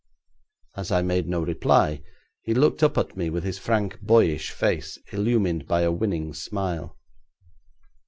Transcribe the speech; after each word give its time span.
As 0.75 0.91
I 0.91 1.03
made 1.03 1.27
no 1.27 1.41
reply 1.41 2.01
he 2.41 2.55
looked 2.55 2.81
up 2.81 2.97
at 2.97 3.15
me 3.15 3.29
with 3.29 3.43
his 3.43 3.59
frank, 3.59 4.01
boyish 4.01 4.49
face 4.49 4.97
illumined 5.11 5.67
by 5.67 5.81
a 5.81 5.91
winning 5.91 6.33
smile. 6.33 6.97